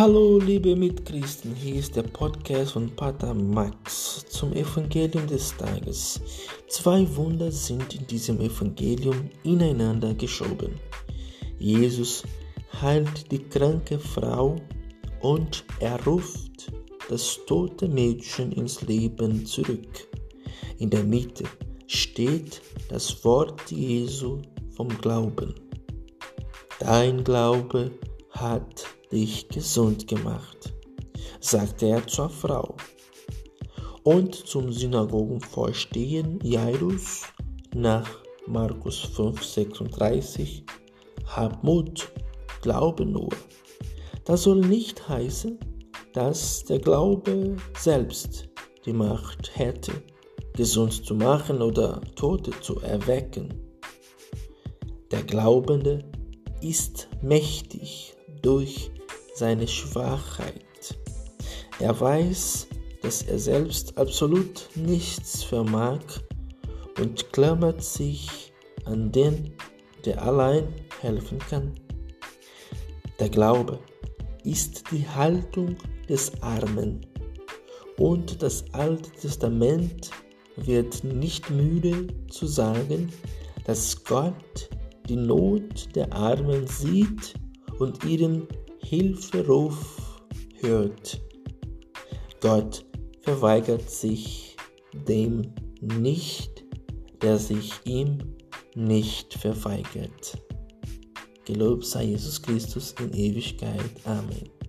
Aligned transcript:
Hallo 0.00 0.38
liebe 0.38 0.74
Mitchristen, 0.74 1.54
hier 1.54 1.74
ist 1.74 1.94
der 1.94 2.04
Podcast 2.04 2.72
von 2.72 2.88
Pater 2.96 3.34
Max 3.34 4.24
zum 4.30 4.54
Evangelium 4.54 5.26
des 5.26 5.54
Tages. 5.54 6.18
Zwei 6.68 7.06
Wunder 7.16 7.52
sind 7.52 7.94
in 7.94 8.06
diesem 8.06 8.40
Evangelium 8.40 9.28
ineinander 9.42 10.14
geschoben. 10.14 10.80
Jesus 11.58 12.22
heilt 12.80 13.30
die 13.30 13.40
kranke 13.40 13.98
Frau 13.98 14.56
und 15.20 15.66
er 15.80 16.02
ruft 16.06 16.72
das 17.10 17.38
tote 17.46 17.86
Mädchen 17.86 18.52
ins 18.52 18.80
Leben 18.80 19.44
zurück. 19.44 20.08
In 20.78 20.88
der 20.88 21.04
Mitte 21.04 21.44
steht 21.88 22.62
das 22.88 23.22
Wort 23.22 23.70
Jesu 23.70 24.38
vom 24.74 24.88
Glauben. 25.02 25.54
Dein 26.78 27.22
Glaube 27.22 27.90
hat 28.30 28.86
dich 29.12 29.48
gesund 29.48 30.06
gemacht, 30.06 30.72
sagte 31.40 31.86
er 31.86 32.06
zur 32.06 32.30
Frau. 32.30 32.74
Und 34.02 34.34
zum 34.34 34.72
Synagogenvorstehen 34.72 36.40
Jairus 36.42 37.22
nach 37.74 38.08
Markus 38.46 38.98
5, 39.00 39.44
36, 39.44 40.64
hab 41.26 41.62
Mut, 41.62 42.10
glaube 42.62 43.04
nur. 43.04 43.28
Das 44.24 44.44
soll 44.44 44.60
nicht 44.60 45.08
heißen, 45.08 45.58
dass 46.12 46.64
der 46.64 46.78
Glaube 46.78 47.56
selbst 47.78 48.48
die 48.84 48.92
Macht 48.92 49.56
hätte, 49.56 49.92
gesund 50.54 51.04
zu 51.04 51.14
machen 51.14 51.62
oder 51.62 52.00
Tote 52.16 52.52
zu 52.60 52.80
erwecken. 52.80 53.54
Der 55.10 55.22
Glaubende 55.22 56.04
ist 56.60 57.08
mächtig 57.22 58.14
durch 58.42 58.90
seine 59.40 59.66
Schwachheit. 59.66 60.98
Er 61.78 61.98
weiß, 61.98 62.66
dass 63.00 63.22
er 63.22 63.38
selbst 63.38 63.96
absolut 63.96 64.68
nichts 64.74 65.42
vermag 65.42 66.00
und 66.98 67.32
klammert 67.32 67.82
sich 67.82 68.52
an 68.84 69.10
den, 69.10 69.54
der 70.04 70.22
allein 70.22 70.68
helfen 71.00 71.38
kann. 71.38 71.72
Der 73.18 73.30
Glaube 73.30 73.78
ist 74.44 74.84
die 74.92 75.08
Haltung 75.08 75.78
des 76.06 76.42
Armen 76.42 77.06
und 77.96 78.42
das 78.42 78.62
Alte 78.74 79.10
Testament 79.10 80.10
wird 80.56 81.02
nicht 81.02 81.48
müde 81.48 82.08
zu 82.28 82.46
sagen, 82.46 83.10
dass 83.64 84.04
Gott 84.04 84.68
die 85.08 85.16
Not 85.16 85.96
der 85.96 86.12
Armen 86.12 86.66
sieht 86.66 87.32
und 87.78 88.04
ihren 88.04 88.46
Hilferuf 88.90 90.20
hört. 90.62 91.20
Gott 92.40 92.84
verweigert 93.20 93.88
sich 93.88 94.56
dem 95.06 95.54
nicht, 95.80 96.64
der 97.22 97.38
sich 97.38 97.70
ihm 97.84 98.18
nicht 98.74 99.34
verweigert. 99.34 100.42
Gelobt 101.44 101.86
sei 101.86 102.02
Jesus 102.02 102.42
Christus 102.42 102.96
in 102.98 103.12
Ewigkeit. 103.14 103.92
Amen. 104.06 104.59